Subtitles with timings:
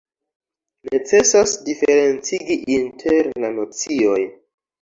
[0.89, 4.21] Necesas diferencigi inter la nocioj.